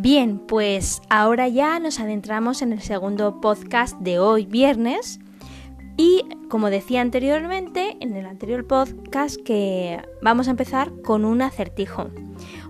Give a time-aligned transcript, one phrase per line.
[0.00, 5.18] Bien, pues ahora ya nos adentramos en el segundo podcast de hoy viernes
[5.96, 12.10] y como decía anteriormente en el anterior podcast que vamos a empezar con un acertijo.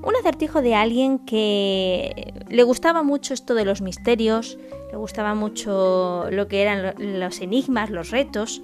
[0.02, 4.56] Un acertijo de alguien que le gustaba mucho esto de los misterios,
[4.90, 8.62] le gustaba mucho lo que eran los enigmas, los retos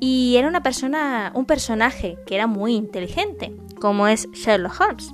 [0.00, 5.12] y era una persona, un personaje que era muy inteligente, como es Sherlock Holmes.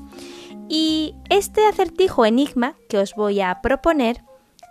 [0.69, 4.23] Y este acertijo enigma que os voy a proponer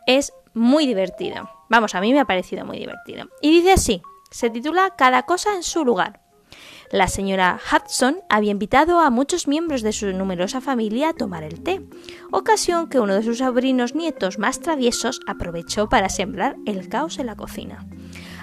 [0.08, 1.50] es muy divertido.
[1.70, 3.28] Vamos, a mí me ha parecido muy divertido.
[3.42, 6.22] Y dice así, se titula Cada cosa en su lugar.
[6.92, 11.64] La señora Hudson había invitado a muchos miembros de su numerosa familia a tomar el
[11.64, 11.82] té,
[12.32, 17.26] ocasión que uno de sus sobrinos nietos más traviesos aprovechó para sembrar el caos en
[17.26, 17.88] la cocina.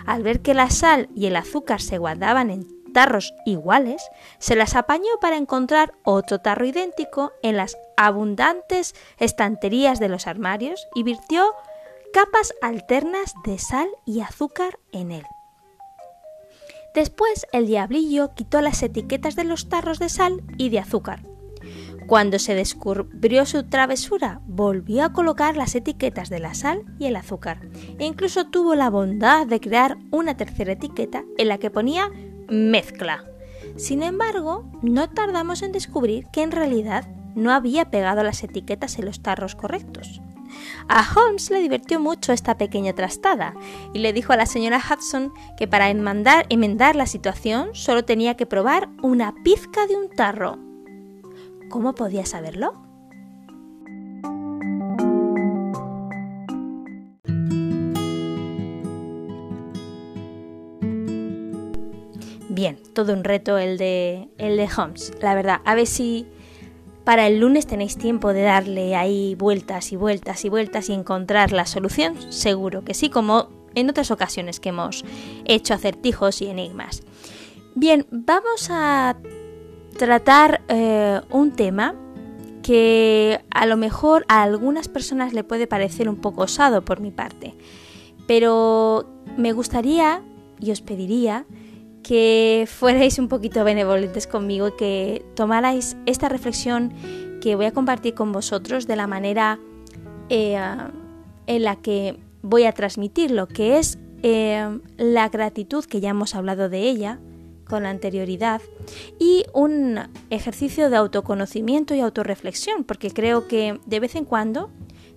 [0.04, 4.03] Al ver que la sal y el azúcar se guardaban en tarros iguales,
[4.39, 10.87] se las apañó para encontrar otro tarro idéntico en las abundantes estanterías de los armarios
[10.95, 11.55] y virtió
[12.13, 15.24] capas alternas de sal y azúcar en él.
[16.95, 21.23] Después el diablillo quitó las etiquetas de los tarros de sal y de azúcar.
[22.09, 27.15] Cuando se descubrió su travesura, volvió a colocar las etiquetas de la sal y el
[27.15, 27.69] azúcar,
[28.01, 32.10] e incluso tuvo la bondad de crear una tercera etiqueta en la que ponía
[32.51, 33.24] mezcla.
[33.76, 39.07] Sin embargo, no tardamos en descubrir que en realidad no había pegado las etiquetas en
[39.07, 40.20] los tarros correctos.
[40.88, 43.54] A Holmes le divirtió mucho esta pequeña trastada
[43.95, 48.46] y le dijo a la señora Hudson que para enmendar, la situación solo tenía que
[48.46, 50.59] probar una pizca de un tarro.
[51.68, 52.90] ¿Cómo podía saberlo?
[62.61, 65.62] Bien, todo un reto el de, el de Holmes, la verdad.
[65.65, 66.27] A ver si
[67.05, 71.53] para el lunes tenéis tiempo de darle ahí vueltas y vueltas y vueltas y encontrar
[71.53, 72.20] la solución.
[72.31, 75.06] Seguro que sí, como en otras ocasiones que hemos
[75.47, 77.03] hecho acertijos y enigmas.
[77.76, 79.16] Bien, vamos a
[79.97, 81.94] tratar eh, un tema
[82.62, 87.10] que a lo mejor a algunas personas le puede parecer un poco osado por mi
[87.10, 87.54] parte,
[88.26, 89.06] pero
[89.38, 90.22] me gustaría
[90.60, 91.47] y os pediría
[92.03, 96.93] que fuerais un poquito benevolentes conmigo y que tomarais esta reflexión
[97.41, 99.59] que voy a compartir con vosotros de la manera
[100.28, 100.59] eh,
[101.47, 106.69] en la que voy a transmitirlo, que es eh, la gratitud, que ya hemos hablado
[106.69, 107.19] de ella
[107.66, 108.61] con anterioridad,
[109.19, 109.99] y un
[110.31, 114.71] ejercicio de autoconocimiento y autorreflexión, porque creo que de vez en cuando,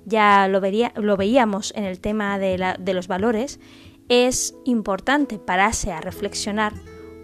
[0.05, 3.59] ya lo, lo veíamos en el tema de los valores,
[4.09, 6.73] es importante pararse a reflexionar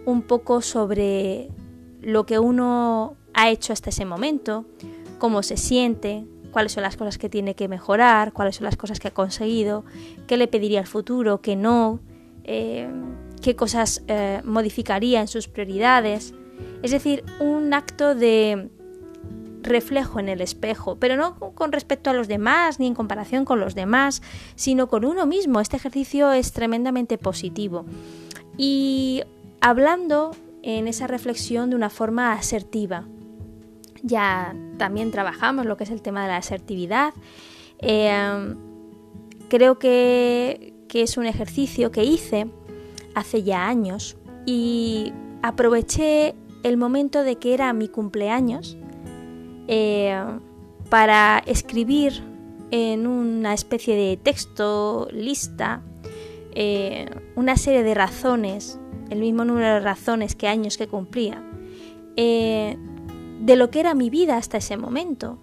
[0.05, 1.49] un poco sobre
[2.01, 4.65] lo que uno ha hecho hasta ese momento,
[5.17, 8.99] cómo se siente, cuáles son las cosas que tiene que mejorar, cuáles son las cosas
[8.99, 9.85] que ha conseguido,
[10.27, 11.99] qué le pediría al futuro, qué no,
[12.43, 12.89] eh,
[13.41, 16.33] qué cosas eh, modificaría en sus prioridades.
[16.81, 18.69] Es decir, un acto de
[19.61, 23.59] reflejo en el espejo, pero no con respecto a los demás ni en comparación con
[23.59, 24.21] los demás,
[24.55, 25.59] sino con uno mismo.
[25.59, 27.85] Este ejercicio es tremendamente positivo.
[28.57, 29.23] Y
[29.61, 30.31] hablando
[30.63, 33.05] en esa reflexión de una forma asertiva.
[34.01, 37.13] Ya también trabajamos lo que es el tema de la asertividad.
[37.79, 38.55] Eh,
[39.49, 42.47] creo que, es un ejercicio que hice
[43.15, 48.77] hace ya años y aproveché el momento de que era mi cumpleaños
[49.71, 50.19] eh,
[50.89, 52.23] para escribir
[52.71, 55.83] en una especie de texto, lista,
[56.55, 58.79] eh, una serie de razones,
[59.11, 61.43] el mismo número de razones que años que cumplía,
[62.15, 62.77] eh,
[63.41, 65.37] de lo que era mi vida hasta ese momento,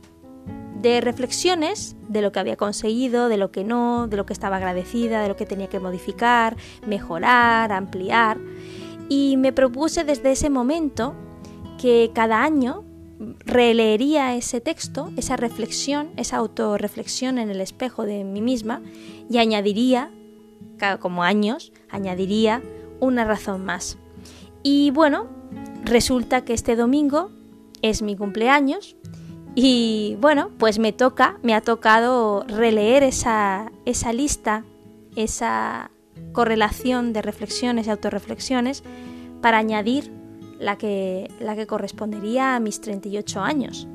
[0.83, 4.57] de reflexiones de lo que había conseguido, de lo que no, de lo que estaba
[4.57, 8.39] agradecida, de lo que tenía que modificar, mejorar, ampliar.
[9.09, 11.15] Y me propuse desde ese momento
[11.79, 12.86] que cada año
[13.19, 18.83] releería ese texto, esa reflexión, esa autorreflexión en el espejo de mí misma
[19.31, 20.11] y añadiría,
[21.01, 22.63] como años, añadiría
[23.01, 23.99] una razón más.
[24.63, 25.27] Y bueno,
[25.85, 27.31] resulta que este domingo
[27.83, 28.97] es mi cumpleaños
[29.55, 34.65] y bueno, pues me toca, me ha tocado releer esa, esa lista,
[35.15, 35.91] esa
[36.33, 38.83] correlación de reflexiones y autorreflexiones
[39.41, 40.13] para añadir
[40.59, 43.89] la que, la que correspondería a mis 38 años.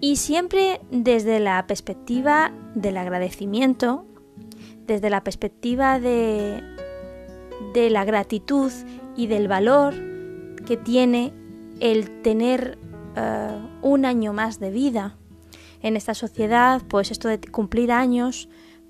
[0.00, 4.04] Y siempre desde la perspectiva del agradecimiento,
[4.86, 6.62] desde la perspectiva de,
[7.74, 8.72] de la gratitud
[9.16, 9.94] y del valor
[10.66, 11.32] que tiene
[11.80, 12.78] el tener
[13.16, 15.16] eh, un año más de vida,
[15.82, 18.48] en esta sociedad, pues esto de cumplir años,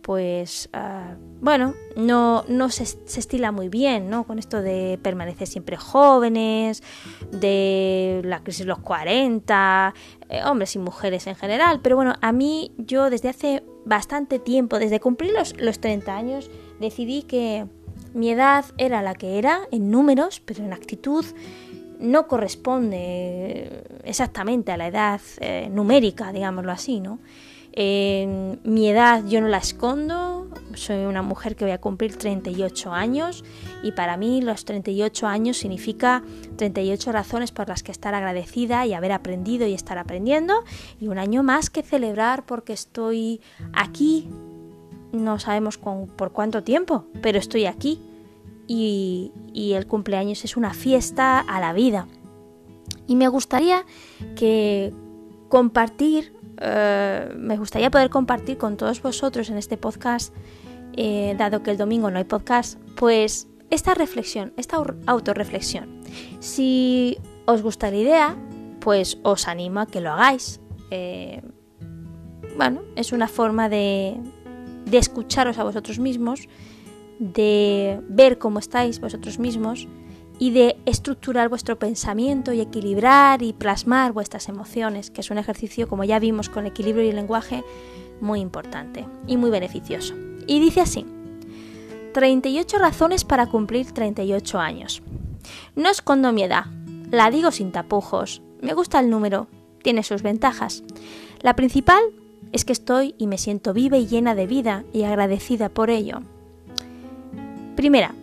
[0.09, 4.25] pues ah, bueno, no, no se, estila muy bien, ¿no?
[4.25, 6.83] Con esto de permanecer siempre jóvenes,
[7.31, 9.95] de la crisis de los 40,
[10.31, 11.81] eh, hombres y mujeres en general.
[11.83, 16.51] Pero bueno, a mí yo desde hace bastante tiempo, desde cumplir los, los 30 años,
[16.81, 17.67] decidí que
[18.15, 21.27] mi edad era la que era en números, pero en actitud
[22.01, 27.19] no corresponde exactamente a la edad eh, numérica, digámoslo así, ¿no?
[27.77, 33.45] Mi edad yo no la escondo, soy una mujer que voy a cumplir 38 años
[33.83, 36.23] y para mí los 38 años significa
[36.57, 40.65] 38 razones por las que estar agradecida y haber aprendido y estar aprendiendo
[41.01, 43.41] y un año más que celebrar porque estoy
[43.73, 44.29] aquí,
[45.13, 48.01] no sabemos por cuánto tiempo, pero estoy aquí
[48.67, 52.07] y, y el cumpleaños es una fiesta a la vida.
[53.07, 53.87] Y me gustaría
[54.37, 54.93] que
[55.49, 60.35] compartir eh, me gustaría poder compartir con todos vosotros en este podcast,
[60.97, 66.03] eh, dado que el domingo no hay podcast, pues esta reflexión, esta autorreflexión.
[66.41, 68.37] Si os gusta la idea,
[68.81, 70.61] pues os animo a que lo hagáis.
[70.91, 71.43] Eh,
[72.57, 74.17] bueno, es una forma de,
[74.87, 76.49] de escucharos a vosotros mismos,
[77.19, 79.87] de ver cómo estáis vosotros mismos
[80.39, 85.89] y de estructurar vuestro pensamiento y equilibrar y plasmar vuestras emociones, que es un ejercicio,
[85.89, 87.65] como ya vimos con equilibrio y lenguaje,
[88.21, 90.15] muy importante y muy beneficioso.
[90.47, 91.05] Y dice así,
[92.15, 95.03] 38 razones para cumplir 38 años.
[95.75, 96.67] No escondo mi edad,
[97.11, 99.49] la digo sin tapujos, me gusta el número,
[99.83, 100.83] tiene sus ventajas.
[101.41, 102.03] La principal
[102.53, 106.21] es que estoy y me siento viva y llena de vida y agradecida por ello.
[107.77, 108.15] Primera,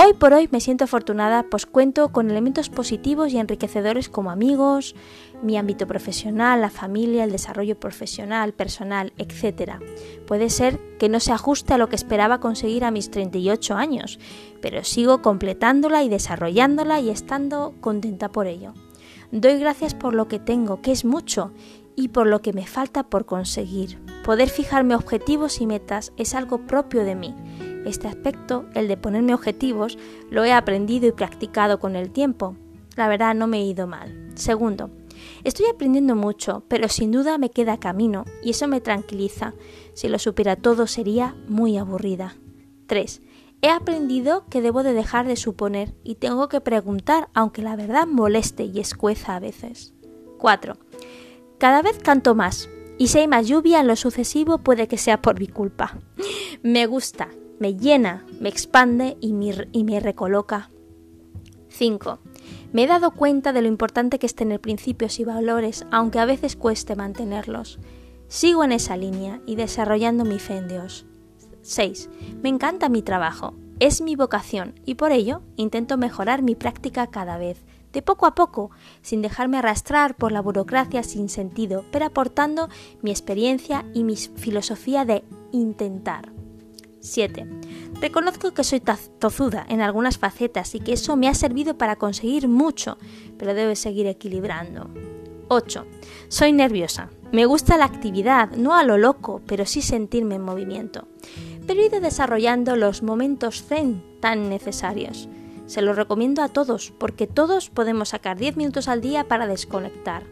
[0.00, 4.94] Hoy por hoy me siento afortunada pues cuento con elementos positivos y enriquecedores como amigos,
[5.42, 9.72] mi ámbito profesional, la familia, el desarrollo profesional, personal, etc.
[10.24, 14.20] Puede ser que no se ajuste a lo que esperaba conseguir a mis 38 años,
[14.62, 18.74] pero sigo completándola y desarrollándola y estando contenta por ello.
[19.32, 21.50] Doy gracias por lo que tengo, que es mucho,
[21.96, 23.98] y por lo que me falta por conseguir.
[24.24, 27.34] Poder fijarme objetivos y metas es algo propio de mí
[27.84, 29.98] este aspecto, el de ponerme objetivos,
[30.30, 32.56] lo he aprendido y practicado con el tiempo.
[32.96, 34.30] La verdad no me he ido mal.
[34.34, 34.90] Segundo,
[35.44, 39.54] estoy aprendiendo mucho, pero sin duda me queda camino y eso me tranquiliza.
[39.94, 42.36] Si lo supiera todo sería muy aburrida.
[42.86, 43.22] 3.
[43.60, 48.06] He aprendido que debo de dejar de suponer y tengo que preguntar, aunque la verdad
[48.06, 49.94] moleste y escueza a veces.
[50.38, 50.76] 4.
[51.58, 55.22] Cada vez canto más, y si hay más lluvia en lo sucesivo puede que sea
[55.22, 55.98] por mi culpa.
[56.62, 57.28] Me gusta,
[57.58, 60.70] me llena, me expande y me, y me recoloca.
[61.68, 62.18] 5.
[62.72, 66.24] Me he dado cuenta de lo importante que es tener principios y valores, aunque a
[66.24, 67.78] veces cueste mantenerlos.
[68.28, 71.06] Sigo en esa línea y desarrollando mi fe en Dios.
[71.62, 72.10] 6.
[72.42, 77.38] Me encanta mi trabajo, es mi vocación y por ello intento mejorar mi práctica cada
[77.38, 78.70] vez, de poco a poco,
[79.02, 82.68] sin dejarme arrastrar por la burocracia sin sentido, pero aportando
[83.02, 86.37] mi experiencia y mi filosofía de intentar.
[87.00, 87.46] 7.
[88.00, 88.82] Reconozco que soy
[89.18, 92.98] tozuda en algunas facetas y que eso me ha servido para conseguir mucho,
[93.38, 94.90] pero debo seguir equilibrando.
[95.48, 95.86] 8.
[96.28, 97.10] Soy nerviosa.
[97.32, 101.08] Me gusta la actividad, no a lo loco, pero sí sentirme en movimiento.
[101.66, 105.28] Pero he ido desarrollando los momentos zen tan necesarios.
[105.66, 110.22] Se los recomiendo a todos, porque todos podemos sacar 10 minutos al día para desconectar.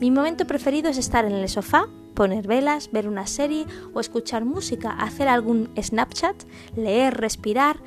[0.00, 4.44] Mi momento preferido es estar en el sofá poner velas, ver una serie o escuchar
[4.44, 6.44] música, hacer algún Snapchat,
[6.76, 7.78] leer, respirar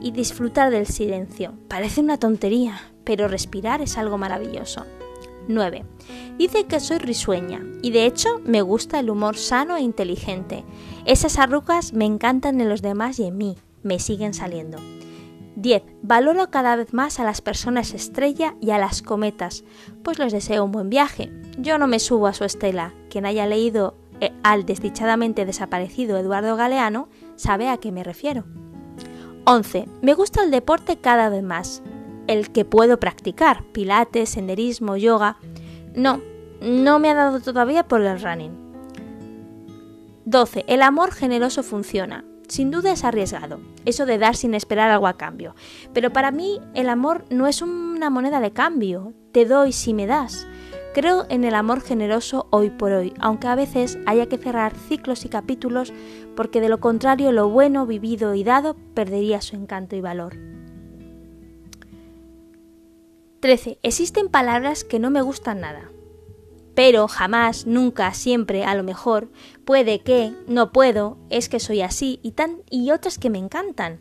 [0.00, 1.54] y disfrutar del silencio.
[1.68, 4.84] Parece una tontería, pero respirar es algo maravilloso.
[5.46, 5.84] 9.
[6.38, 10.64] Dice que soy risueña y de hecho me gusta el humor sano e inteligente.
[11.04, 14.78] Esas arrugas me encantan en los demás y en mí, me siguen saliendo.
[15.56, 15.82] 10.
[16.02, 19.64] Valoro cada vez más a las personas estrella y a las cometas,
[20.02, 21.30] pues les deseo un buen viaje.
[21.58, 22.92] Yo no me subo a su estela.
[23.10, 28.44] Quien haya leído eh, al desdichadamente desaparecido Eduardo Galeano sabe a qué me refiero.
[29.44, 29.88] 11.
[30.02, 31.82] Me gusta el deporte cada vez más.
[32.26, 35.36] El que puedo practicar, pilates, senderismo, yoga.
[35.94, 36.20] No,
[36.62, 38.52] no me ha dado todavía por el running.
[40.24, 40.64] 12.
[40.66, 42.24] El amor generoso funciona.
[42.54, 45.56] Sin duda es arriesgado, eso de dar sin esperar algo a cambio.
[45.92, 50.06] Pero para mí el amor no es una moneda de cambio, te doy si me
[50.06, 50.46] das.
[50.94, 55.24] Creo en el amor generoso hoy por hoy, aunque a veces haya que cerrar ciclos
[55.24, 55.92] y capítulos
[56.36, 60.36] porque de lo contrario lo bueno vivido y dado perdería su encanto y valor.
[63.40, 63.80] 13.
[63.82, 65.90] Existen palabras que no me gustan nada.
[66.74, 69.28] pero jamás, nunca, siempre, a lo mejor,
[69.64, 74.00] puede que, no puedo, es que soy así y tan y otras que me encantan.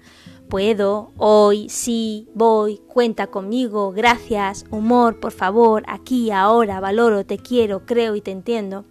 [0.50, 7.86] Puedo, hoy, sí, voy, cuenta conmigo, gracias, humor, por favor, aquí, ahora, valoro, te quiero,
[7.86, 8.86] creo y te entiendo.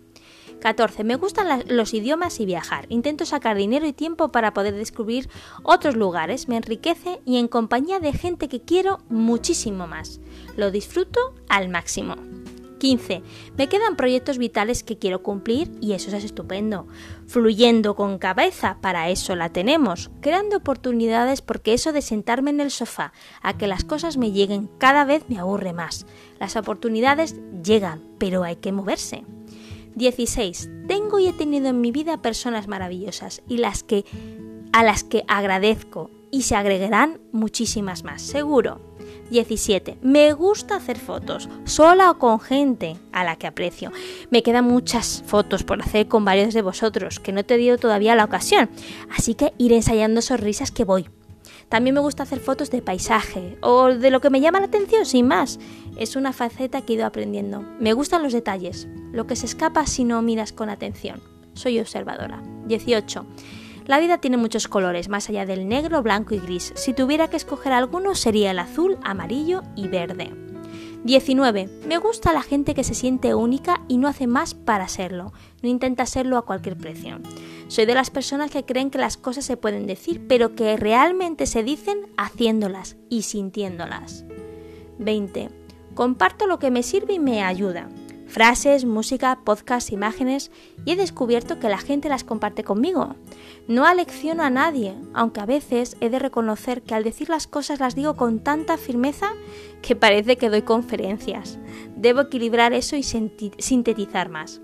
[0.63, 1.03] 14.
[1.03, 2.87] Me gustan los idiomas y viajar.
[2.89, 5.29] Intento sacar dinero y tiempo para poder descubrir
[5.65, 6.49] otros lugares.
[6.49, 10.21] Me enriquece y en compañía de gente que quiero muchísimo más.
[10.57, 12.15] Lo disfruto al máximo.
[12.83, 13.23] 15.
[13.57, 16.89] Me quedan proyectos vitales que quiero cumplir y eso es estupendo.
[17.29, 20.11] Fluyendo con cabeza, para eso la tenemos.
[20.21, 24.69] Creando oportunidades porque eso de sentarme en el sofá a que las cosas me lleguen
[24.79, 26.07] cada vez me aburre más.
[26.41, 29.25] Las oportunidades llegan, pero hay que moverse.
[29.95, 30.69] 16.
[30.89, 34.05] Tengo y he tenido en mi vida personas maravillosas y las que
[34.73, 38.81] a las que agradezco y se agregarán muchísimas más, seguro.
[39.33, 39.99] 17.
[40.03, 43.91] Me gusta hacer fotos, sola o con gente a la que aprecio.
[44.31, 47.79] Me quedan muchas fotos por hacer con varios de vosotros, que no te he dado
[47.79, 48.71] todavía la ocasión,
[49.11, 51.09] así que iré ensayando sonrisas que voy.
[51.69, 55.07] También me gusta hacer fotos de paisaje o de lo que me llama la atención,
[55.07, 55.59] sin más.
[55.97, 57.65] Es una faceta que he ido aprendiendo.
[57.81, 61.23] Me gustan los detalles, lo que se escapa si no miras con atención.
[61.55, 62.43] Soy observadora.
[62.67, 63.27] 18.
[63.87, 66.73] La vida tiene muchos colores, más allá del negro, blanco y gris.
[66.77, 70.31] Si tuviera que escoger alguno sería el azul, amarillo y verde.
[71.05, 71.69] 19.
[71.89, 75.69] Me gusta la gente que se siente única y no hace más para serlo, no
[75.69, 77.19] intenta serlo a cualquier precio.
[77.67, 81.47] Soy de las personas que creen que las cosas se pueden decir, pero que realmente
[81.47, 84.25] se dicen haciéndolas y sintiéndolas.
[84.99, 85.49] 20.
[85.95, 87.89] Comparto lo que me sirve y me ayuda
[88.33, 90.51] frases, música, podcasts, imágenes
[90.87, 93.15] y he descubierto que la gente las comparte conmigo.
[93.69, 97.79] No alecciono a nadie, aunque a veces he de reconocer que al decir las cosas
[97.79, 99.33] las digo con tanta firmeza
[99.83, 101.59] que parece que doy conferencias.
[101.95, 104.63] Debo equilibrar eso y sintetizar más.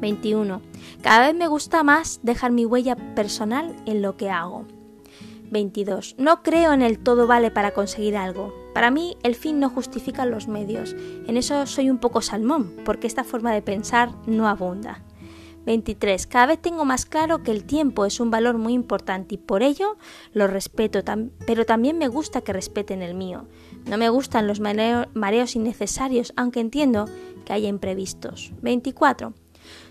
[0.00, 0.60] 21.
[1.00, 4.66] Cada vez me gusta más dejar mi huella personal en lo que hago.
[5.52, 6.16] 22.
[6.18, 8.63] No creo en el todo vale para conseguir algo.
[8.74, 10.94] Para mí el fin no justifica los medios.
[11.26, 15.02] En eso soy un poco salmón, porque esta forma de pensar no abunda.
[15.64, 16.26] 23.
[16.26, 19.62] Cada vez tengo más claro que el tiempo es un valor muy importante y por
[19.62, 19.96] ello
[20.32, 21.00] lo respeto,
[21.46, 23.46] pero también me gusta que respeten el mío.
[23.86, 27.06] No me gustan los mareos innecesarios, aunque entiendo
[27.46, 28.52] que haya imprevistos.
[28.60, 29.32] 24.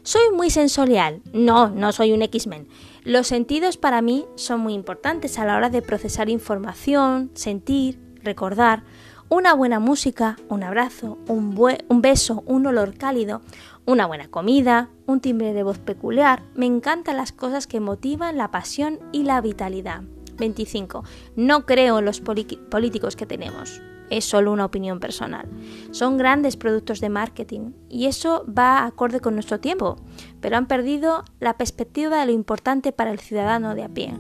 [0.04, 1.22] Soy muy sensorial.
[1.34, 2.68] No, no soy un X-Men.
[3.04, 8.84] Los sentidos para mí son muy importantes a la hora de procesar información, sentir, recordar.
[9.30, 13.42] Una buena música, un abrazo, un, beso, un olor cálido,
[13.86, 16.44] una buena comida, un timbre de voz peculiar.
[16.56, 20.04] Me encantan las cosas que motivan la pasión y la vitalidad.
[20.38, 21.04] 25.
[21.36, 25.48] No creo en los políticos que tenemos es solo una opinión personal.
[25.92, 29.98] Son grandes productos de marketing y eso va acorde con nuestro tiempo,
[30.40, 34.14] pero han perdido la perspectiva de lo importante para el ciudadano de a pie.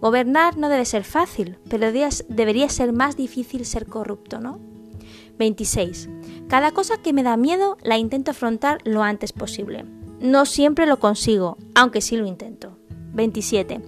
[0.00, 4.60] Gobernar no debe ser fácil, pero debería ser más difícil ser corrupto, ¿no?
[5.38, 6.08] 26.
[6.48, 9.84] Cada cosa que me da miedo la intento afrontar lo antes posible.
[10.20, 12.75] No siempre lo consigo, aunque sí lo intento.
[13.16, 13.80] 27.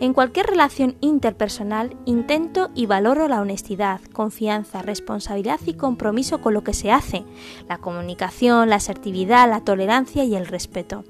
[0.00, 6.62] En cualquier relación interpersonal intento y valoro la honestidad, confianza, responsabilidad y compromiso con lo
[6.62, 7.24] que se hace,
[7.68, 11.04] la comunicación, la asertividad, la tolerancia y el respeto.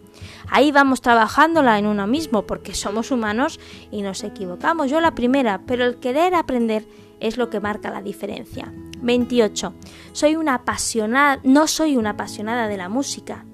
[0.49, 4.91] Ahí vamos trabajándola en uno mismo porque somos humanos y nos equivocamos.
[4.91, 6.87] Yo la primera, pero el querer aprender
[7.21, 8.73] es lo que marca la diferencia.
[9.03, 9.75] 28.
[10.13, 13.45] Soy una apasionada, no soy una apasionada de la música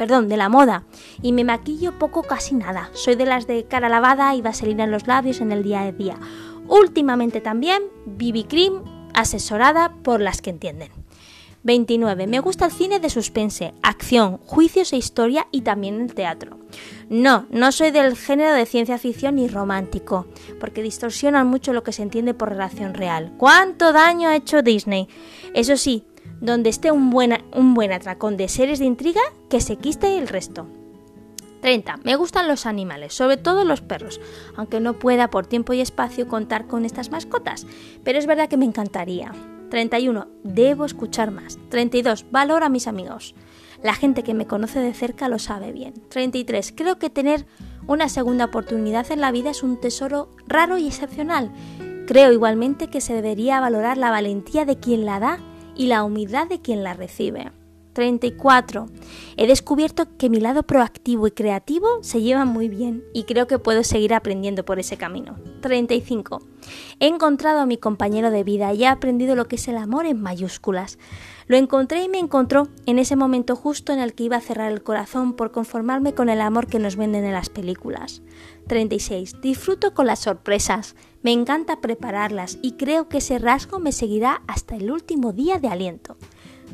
[0.00, 0.84] perdón, de la moda,
[1.20, 2.88] y me maquillo poco casi nada.
[2.94, 5.92] Soy de las de cara lavada y vaselina en los labios en el día a
[5.92, 6.16] día.
[6.68, 10.88] Últimamente también BB Cream asesorada por las que entienden.
[11.64, 12.26] 29.
[12.26, 16.58] Me gusta el cine de suspense, acción, juicios e historia y también el teatro.
[17.10, 20.28] No, no soy del género de ciencia ficción ni romántico,
[20.58, 23.34] porque distorsionan mucho lo que se entiende por relación real.
[23.36, 25.08] ¿Cuánto daño ha hecho Disney?
[25.52, 26.04] Eso sí,
[26.40, 30.28] donde esté un buen, un buen atracón de series de intriga, que se quiste el
[30.28, 30.66] resto.
[31.60, 31.98] 30.
[32.04, 34.20] Me gustan los animales, sobre todo los perros,
[34.56, 37.66] aunque no pueda por tiempo y espacio contar con estas mascotas,
[38.02, 39.32] pero es verdad que me encantaría.
[39.70, 40.26] 31.
[40.42, 41.58] Debo escuchar más.
[41.68, 42.26] 32.
[42.30, 43.34] Valoro a mis amigos.
[43.82, 45.94] La gente que me conoce de cerca lo sabe bien.
[46.08, 46.72] 33.
[46.76, 47.46] Creo que tener
[47.86, 51.52] una segunda oportunidad en la vida es un tesoro raro y excepcional.
[52.06, 55.38] Creo igualmente que se debería valorar la valentía de quien la da
[55.80, 57.52] y la humildad de quien la recibe.
[57.94, 58.84] 34.
[59.38, 63.58] He descubierto que mi lado proactivo y creativo se lleva muy bien y creo que
[63.58, 65.36] puedo seguir aprendiendo por ese camino.
[65.60, 66.42] 35.
[66.98, 70.06] He encontrado a mi compañero de vida y he aprendido lo que es el amor
[70.06, 70.98] en mayúsculas.
[71.46, 74.70] Lo encontré y me encontró en ese momento justo en el que iba a cerrar
[74.70, 78.22] el corazón por conformarme con el amor que nos venden en las películas.
[78.68, 79.40] 36.
[79.40, 80.94] Disfruto con las sorpresas.
[81.22, 85.68] Me encanta prepararlas y creo que ese rasgo me seguirá hasta el último día de
[85.68, 86.16] aliento.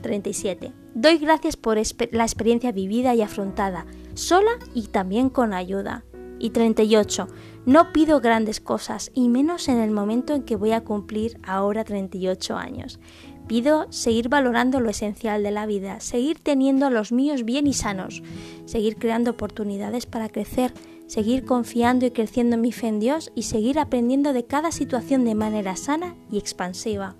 [0.02, 0.73] 37.
[0.95, 6.05] Doy gracias por la experiencia vivida y afrontada, sola y también con ayuda.
[6.38, 7.28] Y 38.
[7.64, 11.85] No pido grandes cosas, y menos en el momento en que voy a cumplir ahora
[11.85, 13.00] 38 años.
[13.47, 17.75] Pido seguir valorando lo esencial de la vida, seguir teniendo a los míos bien y
[17.75, 18.23] sanos,
[18.64, 20.73] seguir creando oportunidades para crecer,
[21.07, 25.25] seguir confiando y creciendo en mi fe en Dios y seguir aprendiendo de cada situación
[25.25, 27.14] de manera sana y expansiva.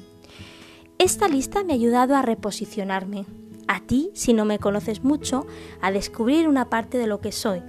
[0.99, 3.27] Esta lista me ha ayudado a reposicionarme,
[3.69, 5.47] a ti, si no me conoces mucho,
[5.81, 7.63] a descubrir una parte de lo que soy,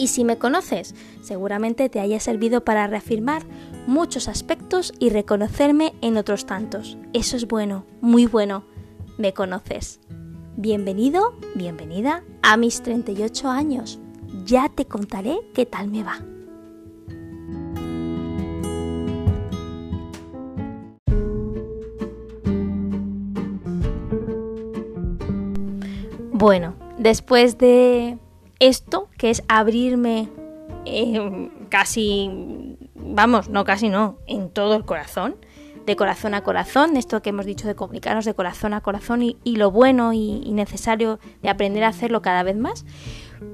[0.00, 3.42] y si me conoces, seguramente te haya servido para reafirmar
[3.86, 6.96] muchos aspectos y reconocerme en otros tantos.
[7.12, 8.64] Eso es bueno, muy bueno.
[9.18, 10.00] Me conoces.
[10.56, 14.00] Bienvenido, bienvenida a mis 38 años.
[14.46, 16.24] Ya te contaré qué tal me va.
[26.32, 28.16] Bueno, después de
[28.60, 30.30] esto, que es abrirme
[30.86, 35.36] eh, casi, vamos, no casi no, en todo el corazón,
[35.84, 39.36] de corazón a corazón, esto que hemos dicho de comunicarnos de corazón a corazón y,
[39.44, 42.86] lo bueno y, y, necesario de aprender a hacerlo cada vez más,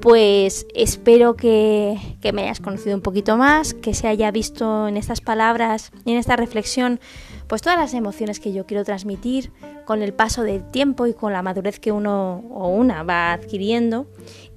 [0.01, 4.97] pues espero que, que me hayas conocido un poquito más, que se haya visto en
[4.97, 7.01] estas palabras y en esta reflexión
[7.47, 9.53] pues todas las emociones que yo quiero transmitir
[9.85, 14.07] con el paso del tiempo y con la madurez que uno o una va adquiriendo.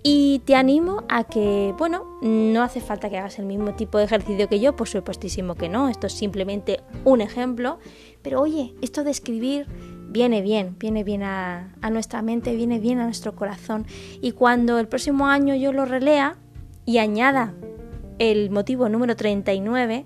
[0.01, 4.05] Y te animo a que, bueno, no hace falta que hagas el mismo tipo de
[4.05, 7.79] ejercicio que yo, por supuestísimo que no, esto es simplemente un ejemplo,
[8.21, 9.67] pero oye, esto de escribir
[10.10, 13.86] viene bien, viene bien a, nuestra mente, viene bien a nuestro corazón.
[14.22, 16.38] Y cuando el próximo año yo lo relea
[16.86, 17.54] y añada
[18.17, 20.06] el motivo número 39,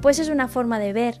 [0.00, 1.20] pues es una forma de ver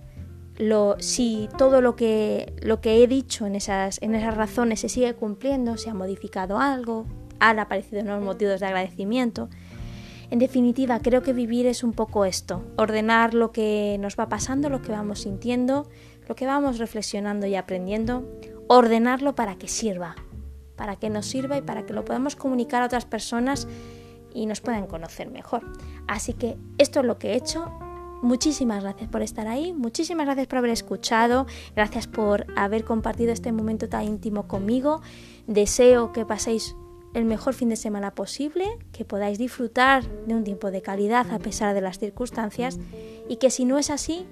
[0.56, 4.88] lo, si todo lo que, lo que he dicho en esas, en esas razones se
[4.88, 7.06] sigue cumpliendo, se ha modificado algo,
[7.40, 9.48] han aparecido nuevos motivos de agradecimiento.
[10.30, 14.70] En definitiva, creo que vivir es un poco esto, ordenar lo que nos va pasando,
[14.70, 15.90] lo que vamos sintiendo,
[16.28, 18.28] lo que vamos reflexionando y aprendiendo,
[18.68, 20.16] ordenarlo para que sirva,
[20.76, 23.68] para que nos sirva y para que lo podamos comunicar a otras personas
[24.34, 25.62] y nos puedan conocer mejor.
[26.06, 27.70] Así que esto es lo que he hecho.
[28.22, 33.50] Muchísimas gracias por estar ahí, muchísimas gracias por haber escuchado, gracias por haber compartido este
[33.50, 35.02] momento tan íntimo conmigo.
[35.48, 36.76] Deseo que paséis
[37.14, 41.40] el mejor fin de semana posible, que podáis disfrutar de un tiempo de calidad a
[41.40, 42.78] pesar de las circunstancias
[43.28, 44.24] y que si no es así,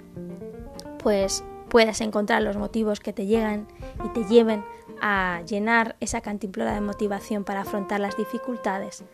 [1.02, 3.66] pues puedas encontrar los motivos que te llegan
[4.04, 4.62] y te lleven
[5.00, 9.04] a llenar esa cantimplora de motivación para afrontar las dificultades.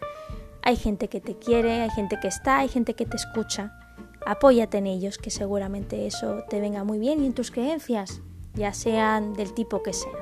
[0.62, 3.79] Hay gente que te quiere, hay gente que está, hay gente que te escucha.
[4.27, 8.21] Apóyate en ellos, que seguramente eso te venga muy bien y en tus creencias,
[8.55, 10.16] ya sean del tipo que sean.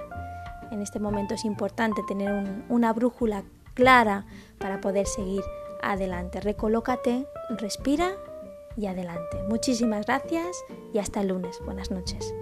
[0.70, 4.27] En este momento es importante tener una brújula clara
[4.59, 5.42] para poder seguir
[5.83, 6.40] adelante.
[6.40, 8.12] Recolócate, respira
[8.77, 9.43] y adelante.
[9.49, 10.57] Muchísimas gracias
[10.93, 11.61] y hasta el lunes.
[11.65, 12.35] Buenas noches.